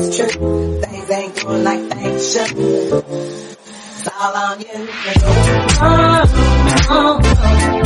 That's 0.00 0.16
the. 0.16 0.86
Things 0.86 1.10
ain't 1.10 1.44
going 1.44 1.62
like 1.64 1.88
they 1.90 2.18
should. 2.18 2.56
It's 2.56 4.08
all 4.18 4.34
on 4.34 4.60
you. 4.60 4.66
Oh, 5.82 6.24
oh, 6.88 7.20
oh. 7.22 7.79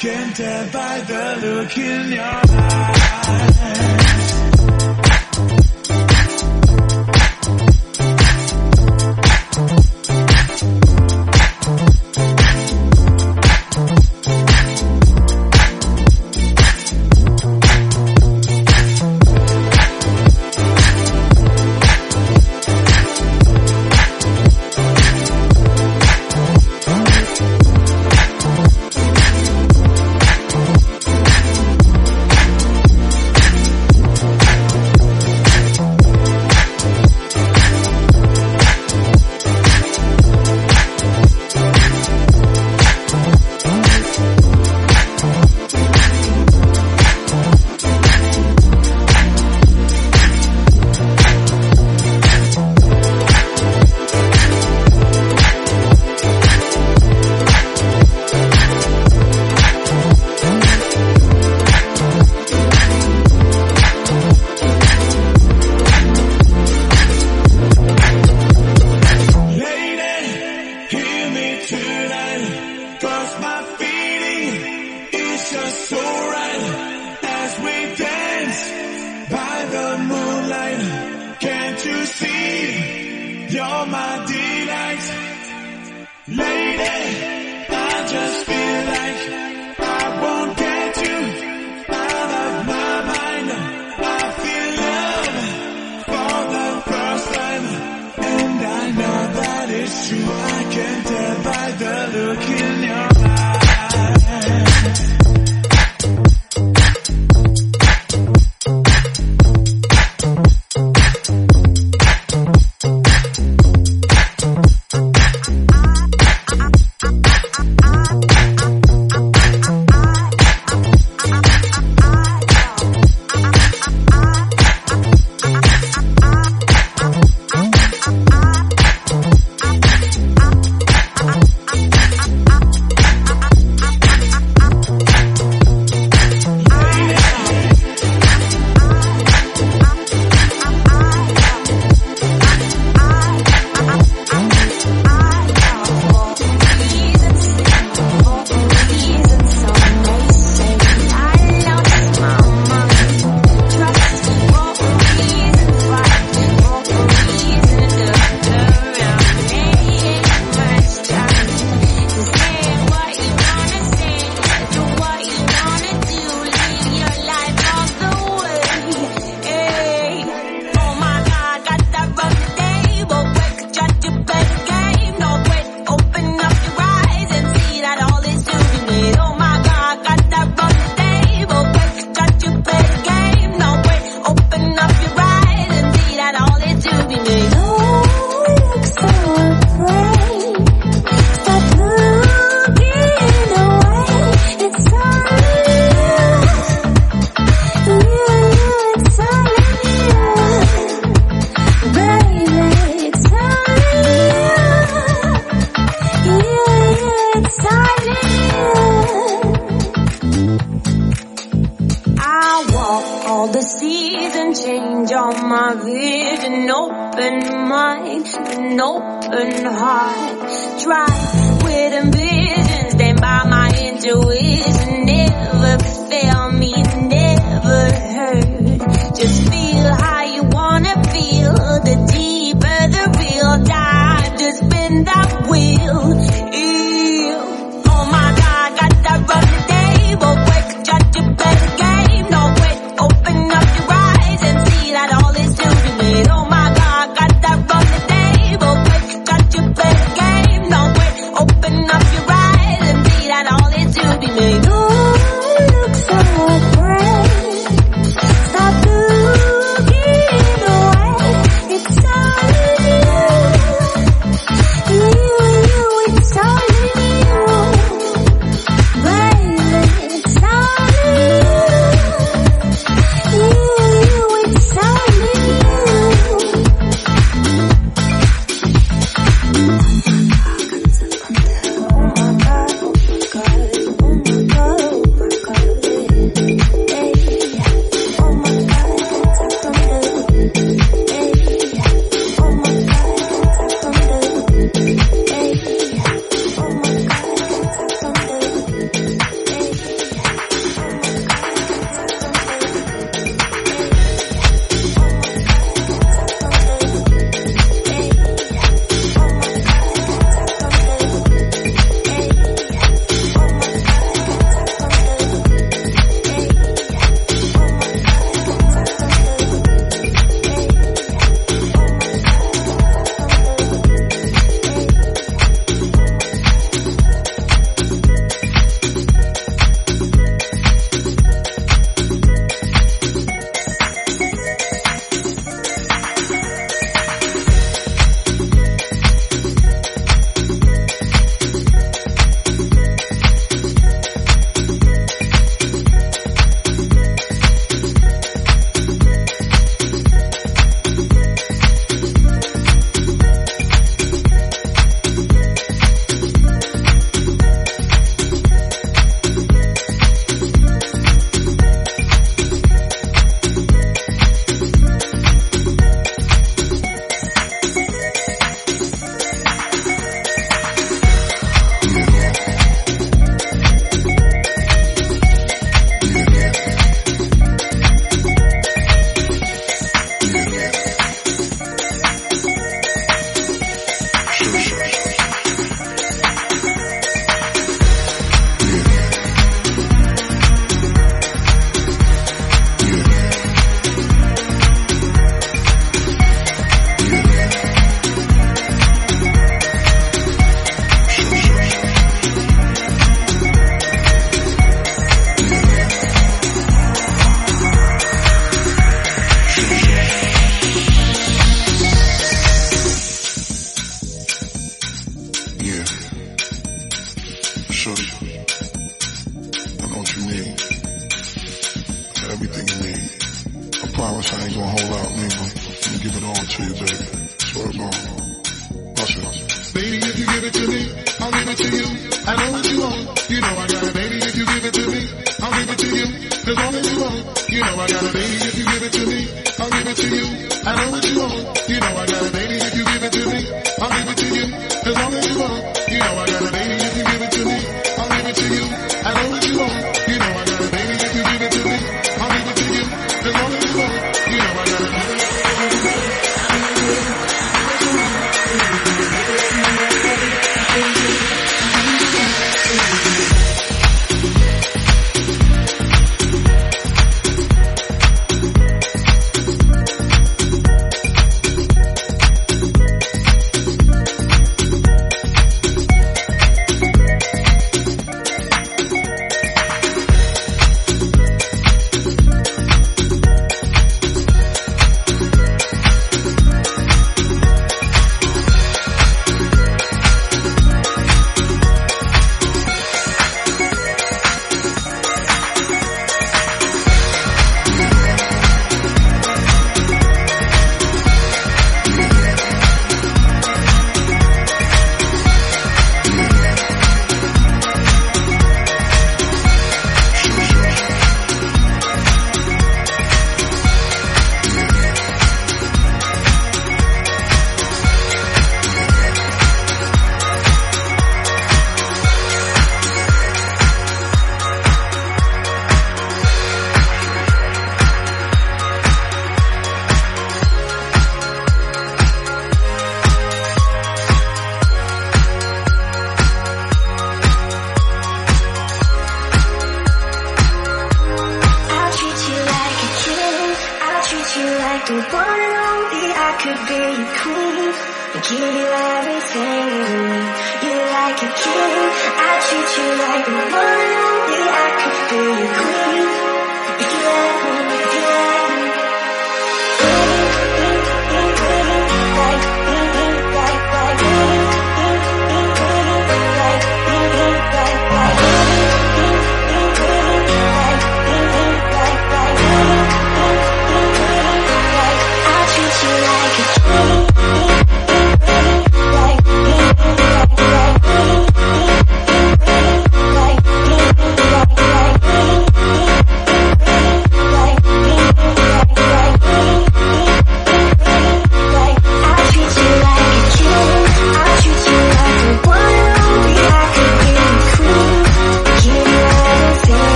Can 0.00 0.34
tell 0.34 0.70
by 0.70 1.00
the 1.02 1.38
look 1.40 1.78
in 1.78 2.12
your 2.12 2.24
eyes. 2.24 4.23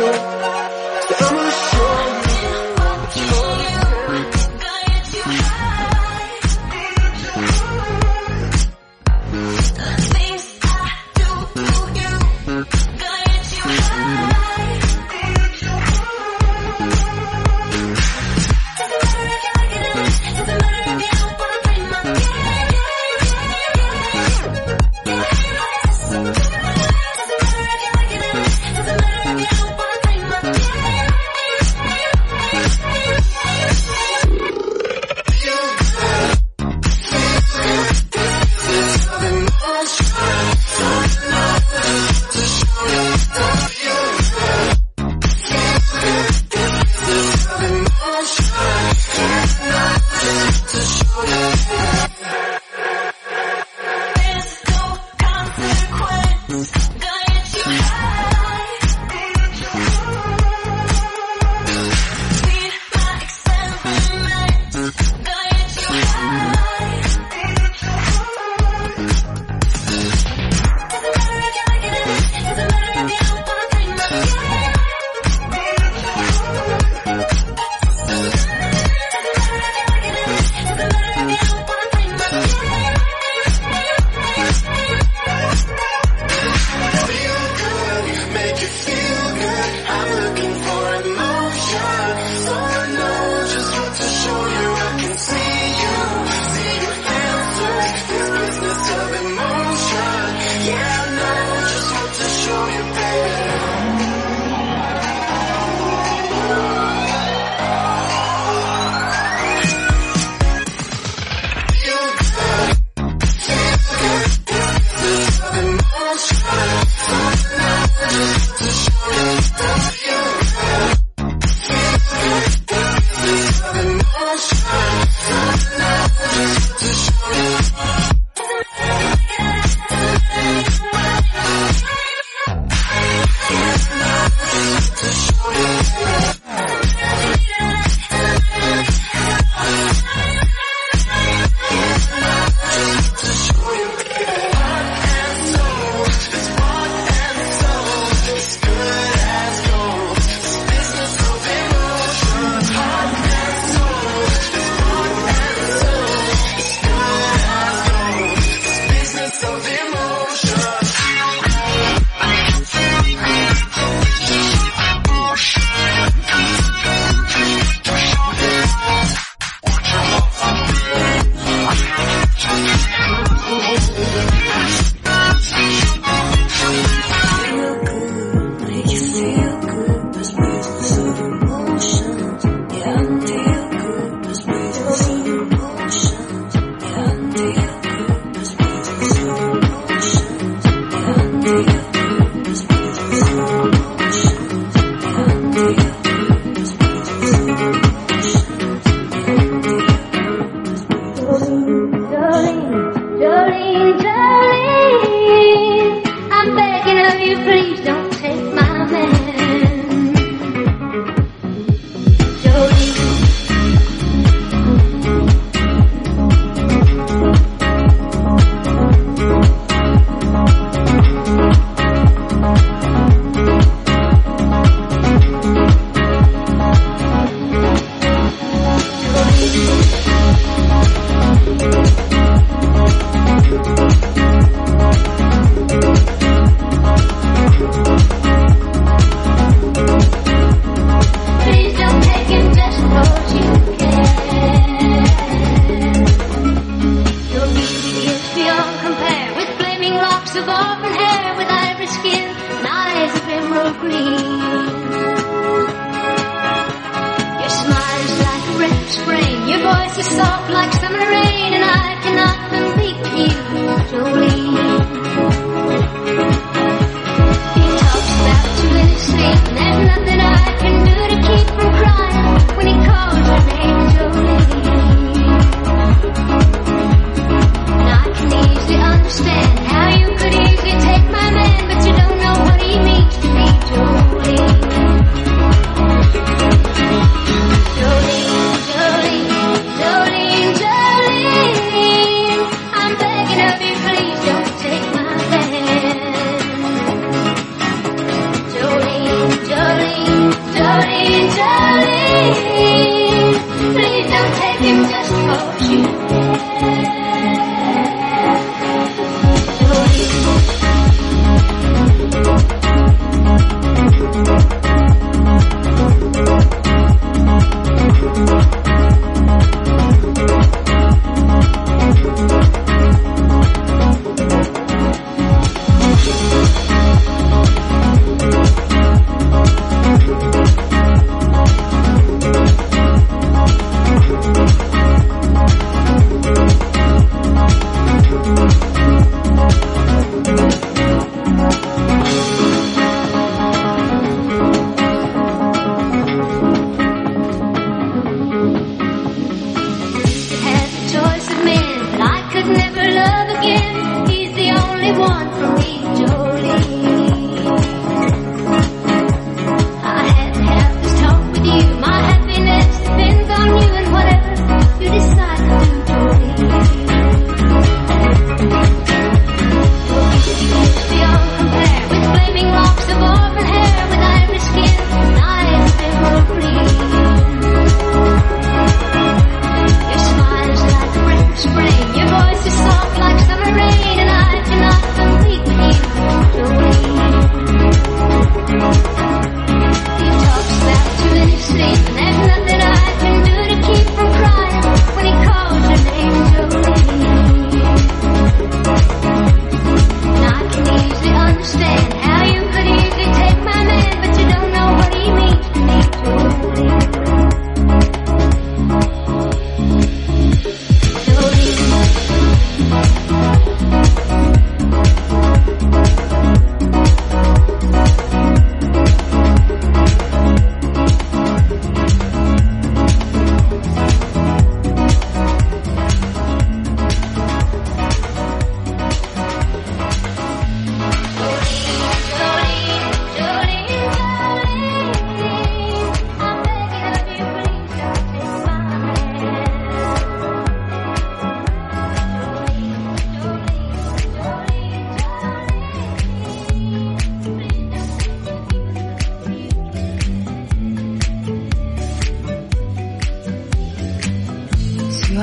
The 0.00 0.43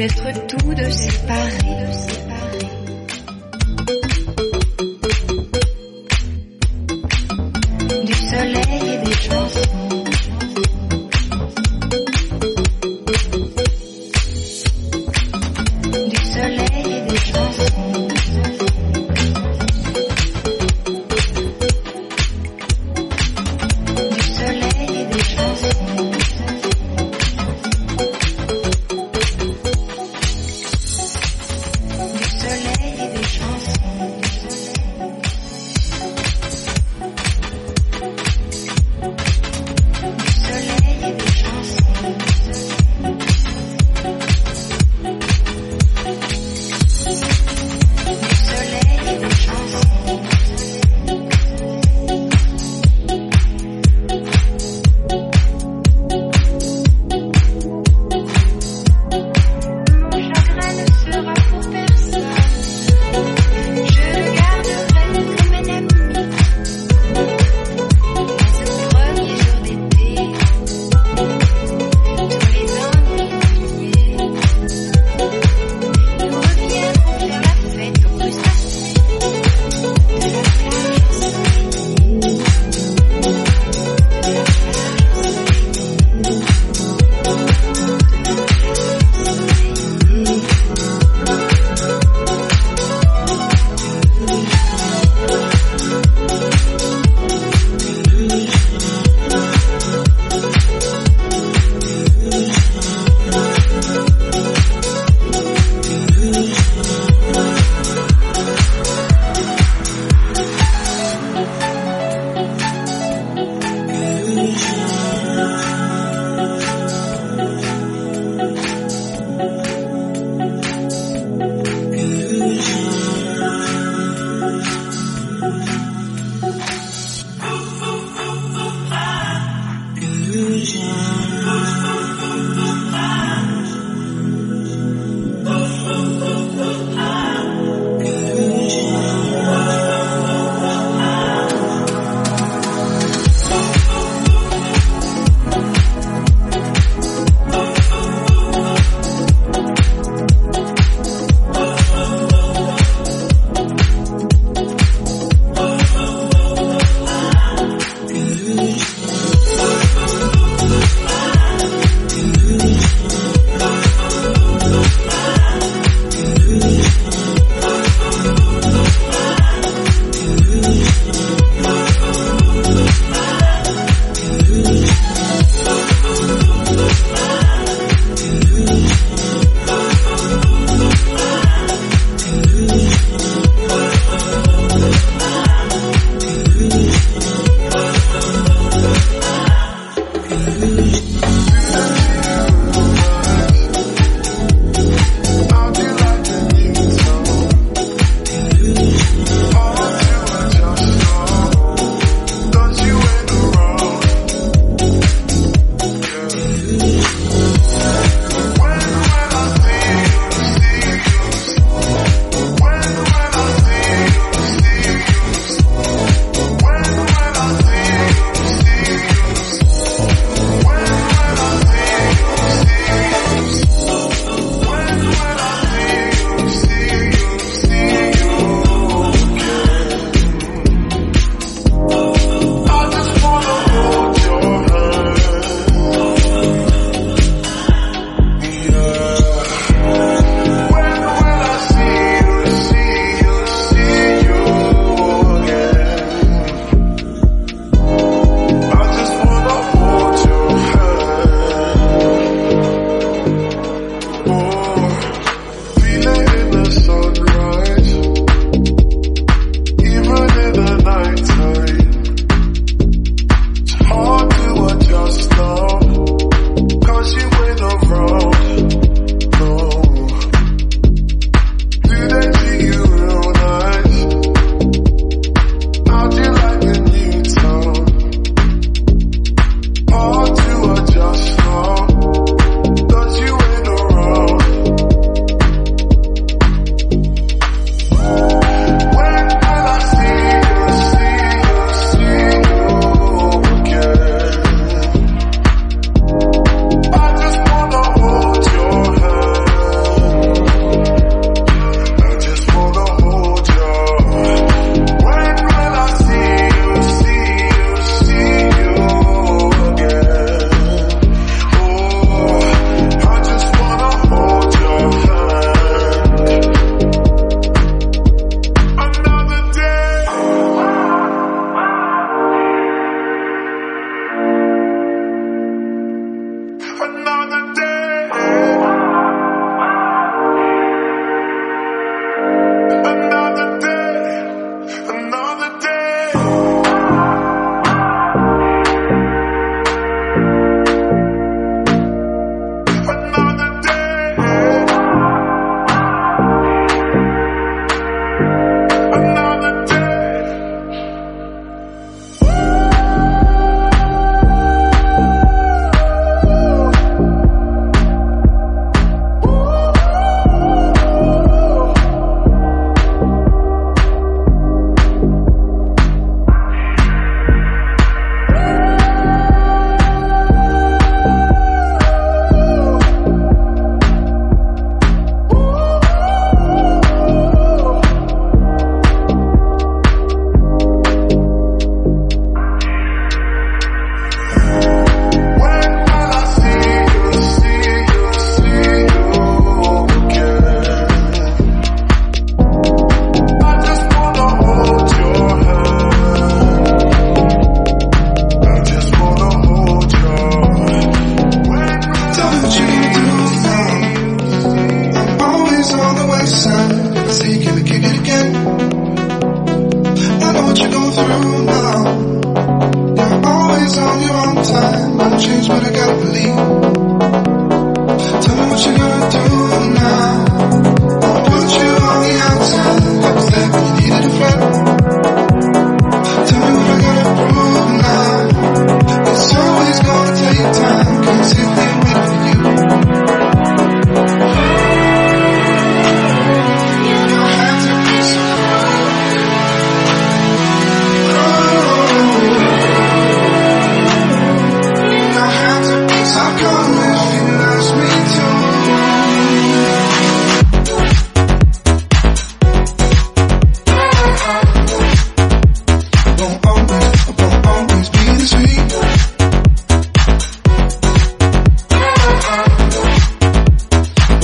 D'être 0.00 0.39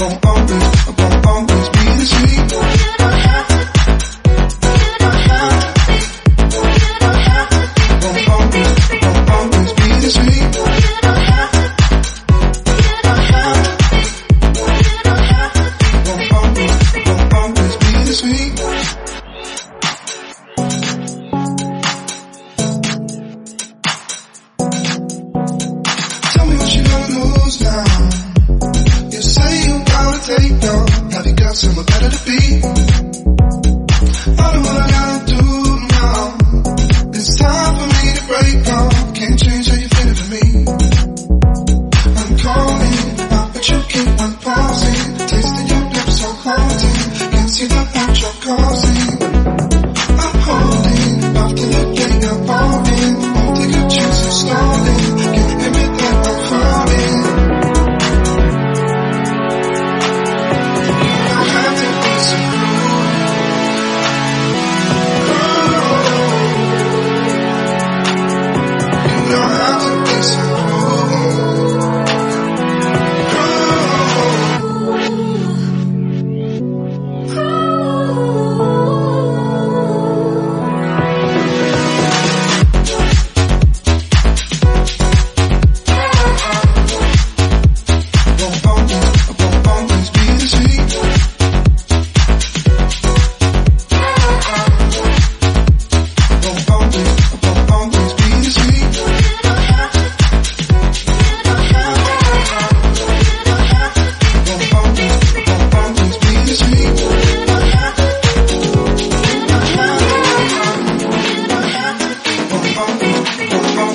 come 0.08 0.18
on 0.24 0.65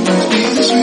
Thank 0.03 0.80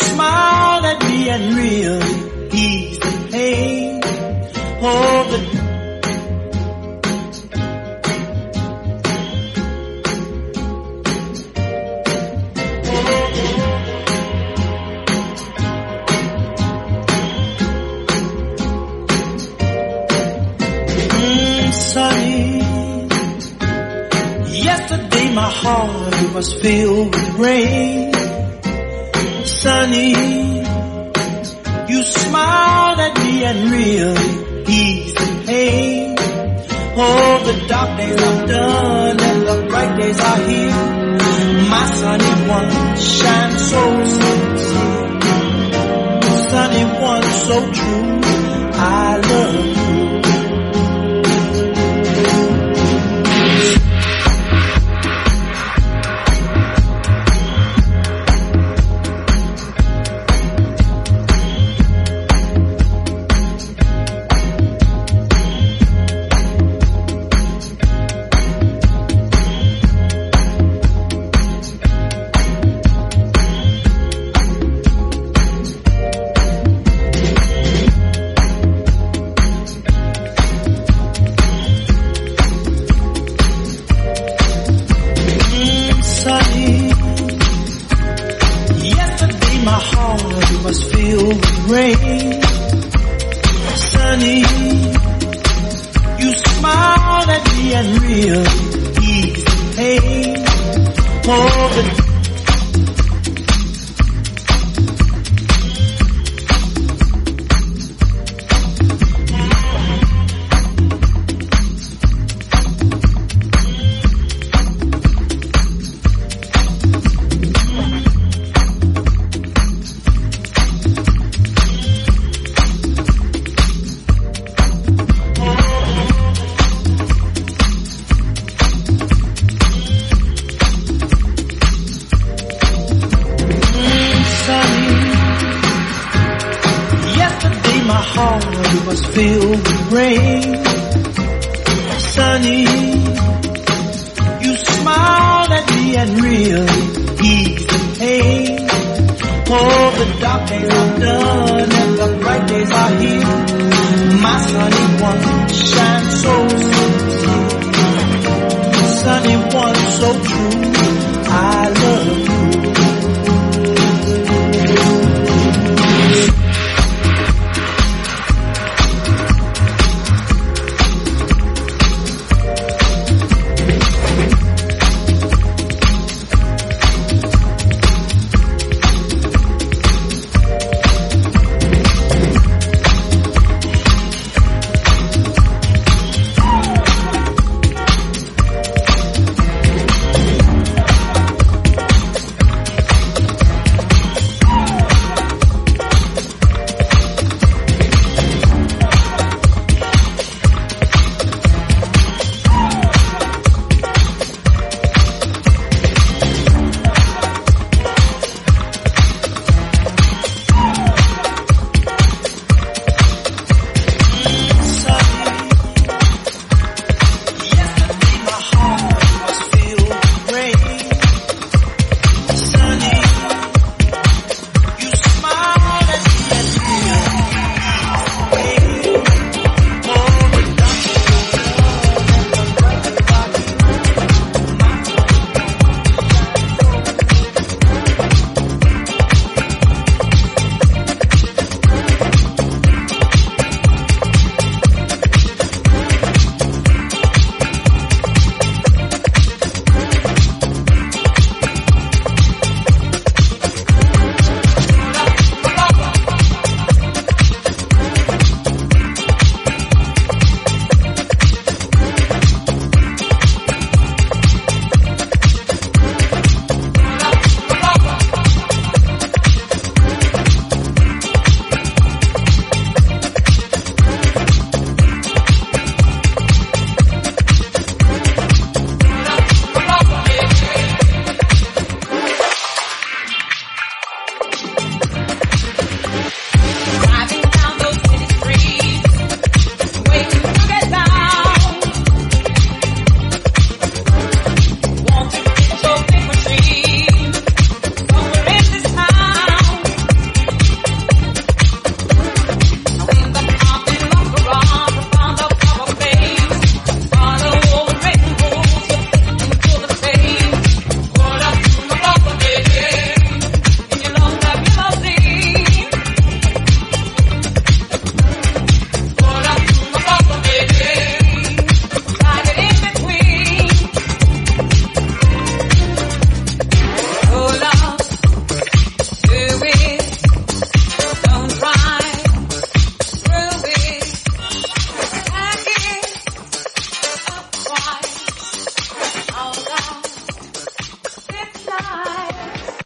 Smile 0.00 0.84
at 0.86 1.02
me 1.08 1.28
and 1.30 1.54
really 1.54 2.14
ease 2.52 2.98
the 2.98 3.28
pain. 3.30 4.00
Oh, 4.82 5.24
the 5.30 5.38
mm, 21.16 21.72
Yesterday 24.64 25.34
my 25.34 25.50
heart 25.50 26.34
was 26.34 26.54
filled 26.60 27.14
with 27.14 27.38
rain. 27.38 28.09